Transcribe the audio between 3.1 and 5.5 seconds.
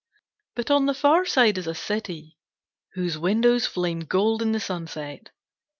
windows flame gold in the sunset.